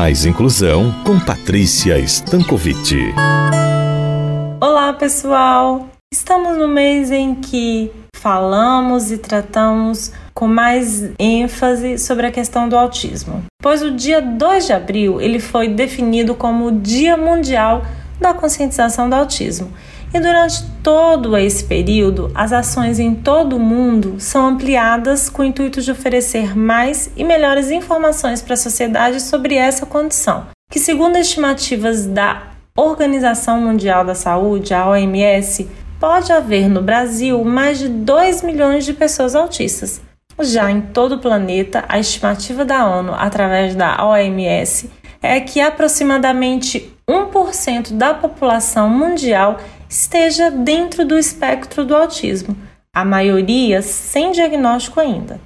Mais 0.00 0.24
Inclusão 0.24 0.94
com 1.04 1.20
Patrícia 1.20 1.98
Stankovic. 1.98 3.12
Olá, 4.58 4.94
pessoal! 4.94 5.90
Estamos 6.10 6.56
no 6.56 6.66
mês 6.66 7.10
em 7.10 7.34
que 7.34 7.92
falamos 8.16 9.12
e 9.12 9.18
tratamos 9.18 10.10
com 10.32 10.48
mais 10.48 11.10
ênfase 11.18 11.98
sobre 11.98 12.26
a 12.26 12.30
questão 12.30 12.66
do 12.66 12.78
autismo, 12.78 13.44
pois 13.62 13.82
o 13.82 13.90
dia 13.90 14.22
2 14.22 14.68
de 14.68 14.72
abril 14.72 15.20
ele 15.20 15.38
foi 15.38 15.68
definido 15.68 16.34
como 16.34 16.68
o 16.68 16.72
Dia 16.72 17.14
Mundial 17.18 17.84
da 18.18 18.32
Conscientização 18.32 19.06
do 19.06 19.16
Autismo. 19.16 19.70
E 20.12 20.18
durante 20.18 20.64
todo 20.82 21.36
esse 21.36 21.62
período, 21.62 22.32
as 22.34 22.52
ações 22.52 22.98
em 22.98 23.14
todo 23.14 23.56
o 23.56 23.60
mundo 23.60 24.16
são 24.18 24.44
ampliadas 24.44 25.28
com 25.28 25.42
o 25.42 25.44
intuito 25.44 25.80
de 25.80 25.92
oferecer 25.92 26.56
mais 26.56 27.10
e 27.16 27.22
melhores 27.22 27.70
informações 27.70 28.42
para 28.42 28.54
a 28.54 28.56
sociedade 28.56 29.22
sobre 29.22 29.54
essa 29.54 29.86
condição, 29.86 30.48
que, 30.68 30.80
segundo 30.80 31.16
estimativas 31.16 32.06
da 32.06 32.42
Organização 32.76 33.60
Mundial 33.60 34.04
da 34.04 34.16
Saúde, 34.16 34.74
a 34.74 34.88
OMS, 34.88 35.68
pode 36.00 36.32
haver 36.32 36.68
no 36.68 36.82
Brasil 36.82 37.44
mais 37.44 37.78
de 37.78 37.88
2 37.88 38.42
milhões 38.42 38.84
de 38.84 38.92
pessoas 38.92 39.36
autistas. 39.36 40.00
Já 40.40 40.72
em 40.72 40.80
todo 40.80 41.16
o 41.16 41.18
planeta, 41.18 41.84
a 41.88 42.00
estimativa 42.00 42.64
da 42.64 42.84
ONU, 42.84 43.14
através 43.14 43.76
da 43.76 44.04
OMS, 44.04 44.90
é 45.22 45.38
que 45.38 45.60
aproximadamente 45.60 46.90
1% 47.08 47.92
da 47.92 48.14
população 48.14 48.88
mundial 48.88 49.58
esteja 49.90 50.52
dentro 50.52 51.04
do 51.04 51.18
espectro 51.18 51.84
do 51.84 51.96
autismo, 51.96 52.56
a 52.94 53.04
maioria 53.04 53.82
sem 53.82 54.30
diagnóstico 54.30 55.00
ainda. 55.00 55.40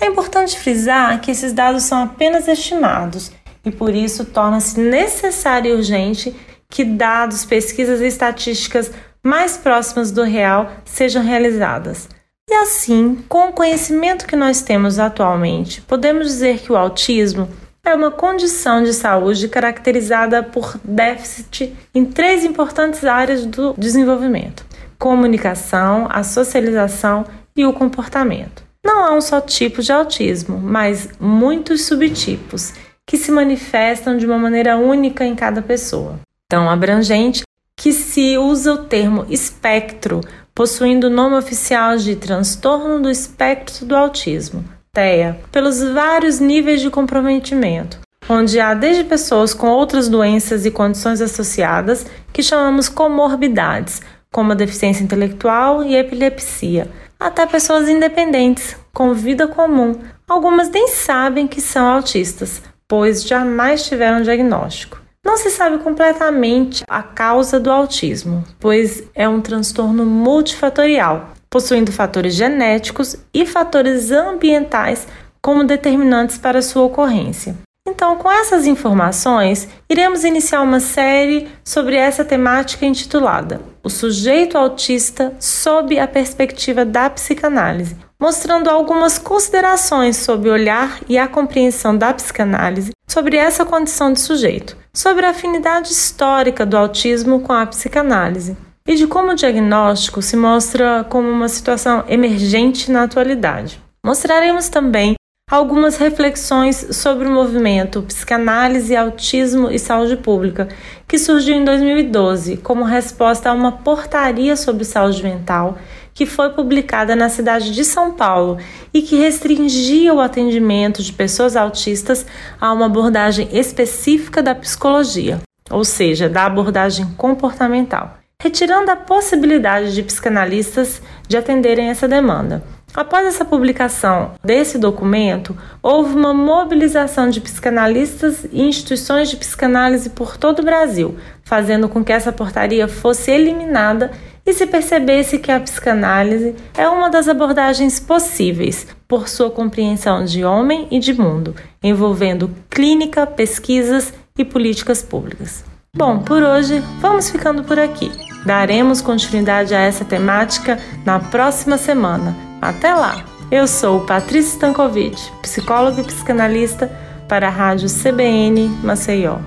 É 0.00 0.06
importante 0.06 0.58
frisar 0.58 1.20
que 1.20 1.30
esses 1.30 1.52
dados 1.52 1.82
são 1.82 2.02
apenas 2.02 2.48
estimados 2.48 3.30
e 3.62 3.70
por 3.70 3.94
isso 3.94 4.24
torna-se 4.24 4.80
necessário 4.80 5.70
e 5.70 5.74
urgente 5.74 6.34
que 6.70 6.82
dados, 6.82 7.44
pesquisas 7.44 8.00
e 8.00 8.06
estatísticas 8.06 8.90
mais 9.22 9.58
próximas 9.58 10.10
do 10.10 10.22
real 10.22 10.70
sejam 10.86 11.22
realizadas. 11.22 12.08
E 12.48 12.54
assim, 12.54 13.22
com 13.28 13.48
o 13.48 13.52
conhecimento 13.52 14.26
que 14.26 14.34
nós 14.34 14.62
temos 14.62 14.98
atualmente, 14.98 15.82
podemos 15.82 16.26
dizer 16.26 16.58
que 16.60 16.72
o 16.72 16.76
autismo 16.76 17.48
é 17.84 17.94
uma 17.94 18.10
condição 18.10 18.82
de 18.82 18.92
saúde 18.92 19.48
caracterizada 19.48 20.42
por 20.42 20.78
déficit 20.84 21.74
em 21.94 22.04
três 22.04 22.44
importantes 22.44 23.04
áreas 23.04 23.46
do 23.46 23.74
desenvolvimento: 23.76 24.64
comunicação, 24.98 26.06
a 26.10 26.22
socialização 26.22 27.24
e 27.56 27.64
o 27.64 27.72
comportamento. 27.72 28.62
Não 28.84 29.04
há 29.04 29.14
um 29.14 29.20
só 29.20 29.40
tipo 29.40 29.82
de 29.82 29.92
autismo, 29.92 30.58
mas 30.58 31.08
muitos 31.18 31.84
subtipos 31.84 32.72
que 33.06 33.18
se 33.18 33.30
manifestam 33.30 34.16
de 34.16 34.24
uma 34.24 34.38
maneira 34.38 34.76
única 34.76 35.24
em 35.24 35.34
cada 35.34 35.60
pessoa. 35.60 36.20
Tão 36.48 36.70
abrangente 36.70 37.42
que 37.76 37.92
se 37.92 38.38
usa 38.38 38.74
o 38.74 38.84
termo 38.84 39.26
espectro, 39.28 40.20
possuindo 40.54 41.08
o 41.08 41.10
nome 41.10 41.36
oficial 41.36 41.96
de 41.96 42.14
transtorno 42.16 43.00
do 43.00 43.10
espectro 43.10 43.86
do 43.86 43.96
autismo, 43.96 44.64
TEA, 44.92 45.38
pelos 45.52 45.80
vários 45.82 46.40
níveis 46.40 46.80
de 46.80 46.90
comprometimento, 46.90 48.00
onde 48.28 48.58
há 48.58 48.74
desde 48.74 49.04
pessoas 49.04 49.54
com 49.54 49.68
outras 49.68 50.08
doenças 50.08 50.66
e 50.66 50.70
condições 50.70 51.20
associadas, 51.20 52.06
que 52.32 52.42
chamamos 52.42 52.88
comorbidades, 52.88 54.02
como 54.32 54.50
a 54.50 54.56
deficiência 54.56 55.04
intelectual 55.04 55.84
e 55.84 55.94
epilepsia, 55.94 56.90
até 57.20 57.46
pessoas 57.46 57.88
independentes, 57.88 58.76
com 58.92 59.14
vida 59.14 59.46
comum. 59.46 59.94
Algumas 60.28 60.68
nem 60.70 60.88
sabem 60.88 61.46
que 61.46 61.60
são 61.60 61.86
autistas, 61.86 62.60
pois 62.88 63.22
jamais 63.22 63.86
tiveram 63.86 64.22
diagnóstico. 64.22 65.00
Não 65.24 65.36
se 65.36 65.50
sabe 65.50 65.78
completamente 65.78 66.82
a 66.88 67.02
causa 67.02 67.60
do 67.60 67.70
autismo, 67.70 68.42
pois 68.58 69.04
é 69.14 69.28
um 69.28 69.40
transtorno 69.40 70.04
multifatorial, 70.04 71.30
possuindo 71.50 71.90
fatores 71.90 72.34
genéticos 72.34 73.16
e 73.34 73.44
fatores 73.44 74.12
ambientais 74.12 75.06
como 75.42 75.64
determinantes 75.64 76.38
para 76.38 76.62
sua 76.62 76.84
ocorrência. 76.84 77.56
Então, 77.88 78.16
com 78.16 78.30
essas 78.30 78.66
informações, 78.66 79.68
iremos 79.88 80.22
iniciar 80.22 80.60
uma 80.60 80.78
série 80.78 81.48
sobre 81.64 81.96
essa 81.96 82.24
temática 82.24 82.86
intitulada 82.86 83.60
O 83.82 83.88
sujeito 83.88 84.56
autista 84.56 85.34
sob 85.40 85.98
a 85.98 86.06
perspectiva 86.06 86.84
da 86.84 87.10
psicanálise, 87.10 87.96
mostrando 88.20 88.68
algumas 88.68 89.18
considerações 89.18 90.18
sobre 90.18 90.50
o 90.50 90.52
olhar 90.52 91.00
e 91.08 91.18
a 91.18 91.26
compreensão 91.26 91.96
da 91.96 92.12
psicanálise 92.12 92.92
sobre 93.08 93.36
essa 93.36 93.64
condição 93.64 94.12
de 94.12 94.20
sujeito, 94.20 94.76
sobre 94.94 95.26
a 95.26 95.30
afinidade 95.30 95.90
histórica 95.90 96.64
do 96.64 96.76
autismo 96.76 97.40
com 97.40 97.52
a 97.52 97.66
psicanálise 97.66 98.56
e 98.86 98.94
de 98.94 99.06
como 99.06 99.32
o 99.32 99.34
diagnóstico 99.34 100.22
se 100.22 100.36
mostra 100.36 101.04
como 101.08 101.28
uma 101.28 101.48
situação 101.48 102.04
emergente 102.08 102.90
na 102.90 103.04
atualidade. 103.04 103.80
Mostraremos 104.04 104.68
também 104.68 105.14
algumas 105.50 105.96
reflexões 105.96 106.86
sobre 106.92 107.26
o 107.26 107.30
movimento 107.30 108.02
Psicanálise, 108.02 108.94
Autismo 108.94 109.68
e 109.70 109.78
Saúde 109.78 110.16
Pública, 110.16 110.68
que 111.08 111.18
surgiu 111.18 111.56
em 111.56 111.64
2012 111.64 112.58
como 112.58 112.84
resposta 112.84 113.50
a 113.50 113.52
uma 113.52 113.72
portaria 113.72 114.56
sobre 114.56 114.84
saúde 114.84 115.22
mental 115.22 115.76
que 116.14 116.26
foi 116.26 116.50
publicada 116.50 117.16
na 117.16 117.28
cidade 117.28 117.72
de 117.72 117.84
São 117.84 118.12
Paulo 118.12 118.58
e 118.92 119.02
que 119.02 119.16
restringia 119.16 120.12
o 120.12 120.20
atendimento 120.20 121.02
de 121.02 121.12
pessoas 121.12 121.56
autistas 121.56 122.26
a 122.60 122.72
uma 122.72 122.86
abordagem 122.86 123.48
específica 123.52 124.42
da 124.42 124.54
psicologia, 124.54 125.40
ou 125.70 125.84
seja, 125.84 126.28
da 126.28 126.44
abordagem 126.46 127.06
comportamental 127.16 128.19
retirando 128.40 128.90
a 128.90 128.96
possibilidade 128.96 129.94
de 129.94 130.02
psicanalistas 130.02 131.00
de 131.28 131.36
atenderem 131.36 131.90
essa 131.90 132.08
demanda. 132.08 132.64
Após 132.92 133.24
essa 133.24 133.44
publicação 133.44 134.32
desse 134.42 134.76
documento, 134.76 135.56
houve 135.80 136.16
uma 136.16 136.34
mobilização 136.34 137.30
de 137.30 137.40
psicanalistas 137.40 138.44
e 138.50 138.62
instituições 138.62 139.30
de 139.30 139.36
psicanálise 139.36 140.10
por 140.10 140.36
todo 140.36 140.58
o 140.58 140.64
Brasil, 140.64 141.16
fazendo 141.44 141.88
com 141.88 142.02
que 142.02 142.12
essa 142.12 142.32
portaria 142.32 142.88
fosse 142.88 143.30
eliminada 143.30 144.10
e 144.44 144.52
se 144.52 144.66
percebesse 144.66 145.38
que 145.38 145.52
a 145.52 145.60
psicanálise 145.60 146.56
é 146.76 146.88
uma 146.88 147.08
das 147.08 147.28
abordagens 147.28 148.00
possíveis 148.00 148.86
por 149.06 149.28
sua 149.28 149.50
compreensão 149.50 150.24
de 150.24 150.44
homem 150.44 150.88
e 150.90 150.98
de 150.98 151.12
mundo, 151.12 151.54
envolvendo 151.82 152.50
clínica, 152.68 153.26
pesquisas 153.26 154.12
e 154.36 154.44
políticas 154.44 155.02
públicas. 155.02 155.62
Bom, 155.94 156.20
por 156.20 156.42
hoje 156.42 156.82
vamos 157.00 157.30
ficando 157.30 157.62
por 157.62 157.78
aqui. 157.78 158.29
Daremos 158.44 159.00
continuidade 159.00 159.74
a 159.74 159.80
essa 159.80 160.04
temática 160.04 160.78
na 161.04 161.18
próxima 161.18 161.76
semana. 161.76 162.36
Até 162.60 162.94
lá! 162.94 163.24
Eu 163.50 163.66
sou 163.66 164.00
Patrícia 164.00 164.52
Stankovic, 164.52 165.20
psicóloga 165.42 166.00
e 166.00 166.04
psicanalista 166.04 166.86
para 167.28 167.48
a 167.48 167.50
Rádio 167.50 167.88
CBN 167.88 168.68
Maceió. 168.82 169.38